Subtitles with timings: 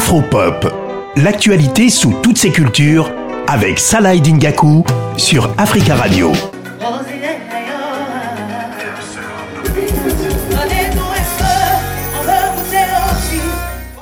[0.00, 0.66] Afropop,
[1.16, 3.12] l'actualité sous toutes ses cultures
[3.46, 4.82] avec Salah Dingaku
[5.18, 6.32] sur Africa Radio.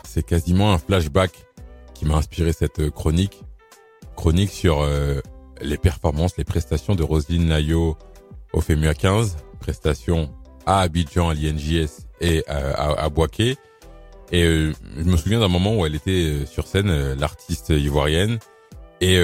[0.04, 1.32] C'est quasiment un flashback
[1.94, 3.42] qui m'a inspiré cette chronique.
[4.14, 5.20] Chronique sur euh,
[5.60, 7.98] les performances, les prestations de Roselyne Layo
[8.52, 10.30] au FEMUA 15, prestations
[10.64, 13.56] à Abidjan, à l'INJS et à, à, Boaké.
[14.30, 17.70] Et euh, je me souviens d'un moment où elle était euh, sur scène, euh, l'artiste
[17.70, 18.38] ivoirienne,
[19.00, 19.16] et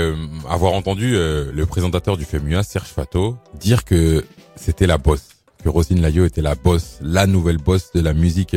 [0.49, 4.25] avoir entendu le présentateur du FEMUA, Serge Fato, dire que
[4.55, 5.31] c'était la bosse,
[5.65, 8.57] que Rosine Layo était la bosse, la nouvelle bosse de la musique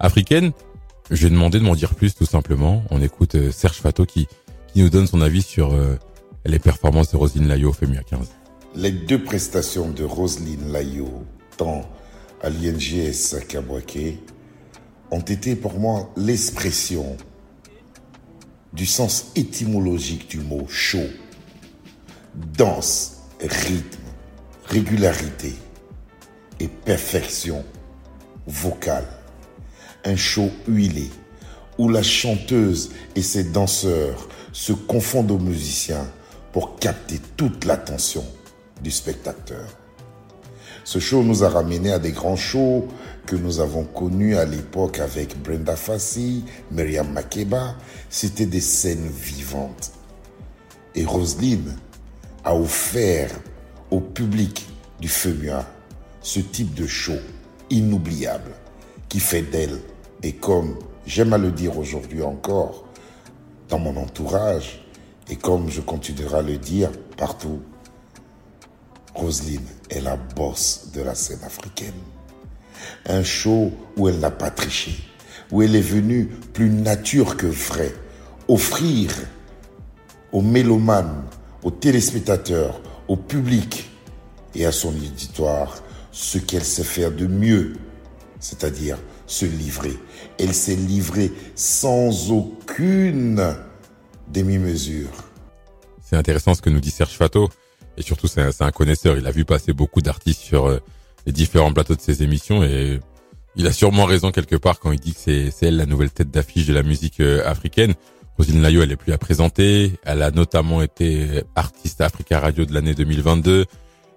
[0.00, 0.52] africaine.
[1.10, 2.84] Je lui ai demandé de m'en dire plus, tout simplement.
[2.90, 4.28] On écoute Serge Fato qui,
[4.70, 5.74] qui nous donne son avis sur
[6.44, 8.28] les performances de Roselyne Layo au FEMUA 15.
[8.74, 11.24] Les deux prestations de Roselyne Layo,
[11.56, 11.88] tant
[12.42, 14.18] à l'INGS à Kabouaké,
[15.10, 17.16] ont été pour moi l'expression
[18.72, 21.08] du sens étymologique du mot chaud.
[22.56, 24.02] Danse, rythme,
[24.66, 25.54] régularité
[26.60, 27.64] et perfection
[28.46, 29.06] vocale.
[30.04, 31.10] Un show huilé
[31.78, 36.06] où la chanteuse et ses danseurs se confondent aux musiciens
[36.52, 38.24] pour capter toute l'attention
[38.82, 39.66] du spectateur.
[40.84, 42.88] Ce show nous a ramené à des grands shows
[43.26, 47.76] que nous avons connus à l'époque avec Brenda Fassi, Myriam Makeba.
[48.08, 49.92] C'était des scènes vivantes.
[50.94, 51.76] Et Roselyne
[52.44, 53.30] a offert
[53.90, 54.68] au public
[55.00, 55.64] du FEMUA
[56.22, 57.18] ce type de show
[57.70, 58.50] inoubliable
[59.08, 59.78] qui fait d'elle,
[60.22, 60.76] et comme
[61.06, 62.84] j'aime à le dire aujourd'hui encore,
[63.68, 64.84] dans mon entourage,
[65.28, 67.60] et comme je continuerai à le dire partout,
[69.14, 71.94] Roselyne est la bosse de la scène africaine.
[73.06, 74.96] Un show où elle n'a pas triché,
[75.50, 77.92] où elle est venue plus nature que vrai,
[78.48, 79.10] offrir
[80.32, 81.24] aux mélomanes,
[81.62, 83.90] aux téléspectateurs, au public
[84.54, 85.82] et à son auditoire
[86.12, 87.74] ce qu'elle sait faire de mieux,
[88.38, 89.96] c'est-à-dire se livrer.
[90.38, 93.54] Elle s'est livrée sans aucune
[94.28, 95.10] demi-mesure.
[96.02, 97.48] C'est intéressant ce que nous dit Serge Fato.
[97.96, 99.16] Et surtout, c'est un, connaisseur.
[99.18, 100.80] Il a vu passer beaucoup d'artistes sur euh,
[101.26, 103.00] les différents plateaux de ses émissions et
[103.56, 106.30] il a sûrement raison quelque part quand il dit que c'est elle la nouvelle tête
[106.30, 107.94] d'affiche de la musique euh, africaine.
[108.38, 109.92] Rosine Layo, elle est plus à présenter.
[110.04, 113.66] Elle a notamment été artiste Africa Radio de l'année 2022.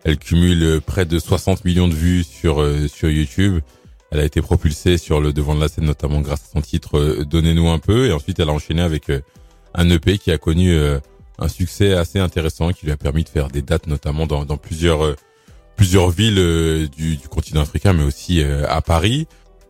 [0.05, 3.59] Elle cumule près de 60 millions de vues sur euh, sur YouTube.
[4.11, 7.23] Elle a été propulsée sur le devant de la scène notamment grâce à son titre
[7.23, 8.07] Donnez-nous un peu.
[8.07, 9.11] Et ensuite, elle a enchaîné avec
[9.73, 10.77] un EP qui a connu
[11.39, 15.03] un succès assez intéressant qui lui a permis de faire des dates notamment dans, plusieurs
[15.03, 15.15] euh,
[15.75, 19.27] plusieurs villes euh, du, du, continent africain, mais aussi euh, à Paris.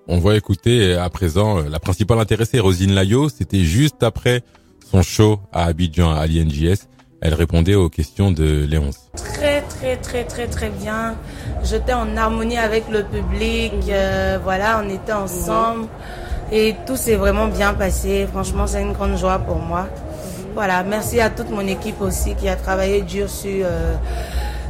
[0.07, 3.29] On va écouter à présent la principale intéressée, Rosine Layo.
[3.29, 4.43] C'était juste après
[4.91, 6.89] son show à Abidjan à l'INJS.
[7.21, 9.09] Elle répondait aux questions de Léonce.
[9.15, 11.15] Très très très très très bien.
[11.63, 13.71] J'étais en harmonie avec le public.
[14.43, 15.87] voilà, on était ensemble
[16.51, 18.27] et tout s'est vraiment bien passé.
[18.31, 19.87] Franchement, c'est une grande joie pour moi.
[20.53, 23.95] Voilà, merci à toute mon équipe aussi qui a travaillé dur sur, euh,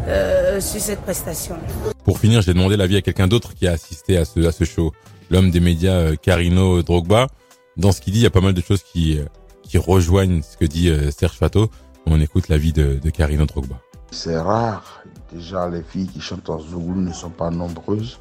[0.08, 1.58] euh, sur cette prestation.
[2.06, 4.64] Pour finir, j'ai demandé l'avis à quelqu'un d'autre qui a assisté à ce, à ce
[4.64, 4.94] show,
[5.30, 7.28] l'homme des médias euh, Carino Drogba.
[7.76, 9.20] Dans ce qu'il dit, il y a pas mal de choses qui,
[9.62, 11.70] qui rejoignent ce que dit Serge Fato.
[12.06, 13.76] On écoute l'avis de, de Carino Drogba.
[14.12, 15.04] C'est rare.
[15.34, 18.20] Déjà, les filles qui chantent en Zouglou ne sont pas nombreuses.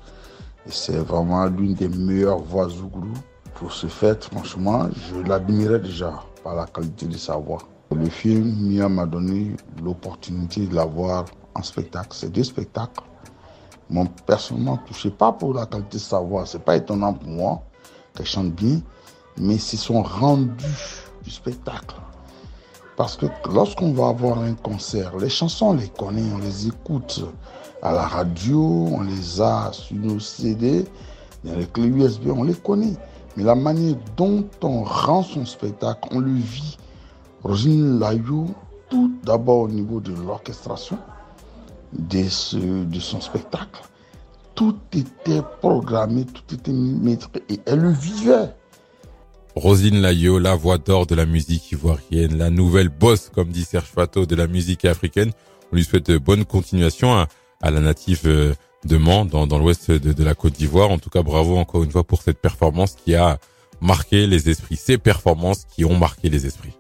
[0.67, 3.12] Et c'est vraiment l'une des meilleures voix Zouglou.
[3.55, 7.59] Pour ce fait, franchement, je l'admirais déjà par la qualité de sa voix.
[7.95, 12.09] Le film Mia m'a donné l'opportunité de la voir en spectacle.
[12.13, 13.03] Ces deux spectacles
[13.91, 17.63] m'ont personnellement touché, pas pour la qualité de sa voix, c'est pas étonnant pour moi
[18.15, 18.81] qu'elle chante bien,
[19.37, 20.65] mais c'est son rendu
[21.23, 21.97] du spectacle.
[22.97, 27.25] Parce que lorsqu'on va avoir un concert, les chansons, on les connaît, on les écoute
[27.83, 30.85] à la radio, on les a sur nos CD,
[31.45, 32.97] dans les clés USB, on les connaît.
[33.37, 36.77] Mais la manière dont on rend son spectacle, on le vit.
[37.43, 38.55] Rosine Layou,
[38.91, 40.99] tout d'abord au niveau de l'orchestration
[41.93, 43.83] de, de son spectacle,
[44.55, 48.55] tout était programmé, tout était maîtrisé et elle le vivait.
[49.55, 53.85] Rosine Layo, la voix d'or de la musique ivoirienne, la nouvelle boss, comme dit Serge
[53.85, 55.31] Fato, de la musique africaine.
[55.71, 57.29] On lui souhaite bonne continuation à,
[57.63, 58.55] à la native euh,
[58.85, 60.91] de Mans, dans, dans l'ouest de, de, la Côte d'Ivoire.
[60.91, 63.39] En tout cas, bravo encore une fois pour cette performance qui a
[63.81, 64.77] marqué les esprits.
[64.77, 66.75] Ces performances qui ont marqué les esprits.